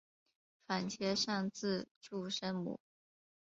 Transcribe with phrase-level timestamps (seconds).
[0.65, 2.79] 反切上字注声母。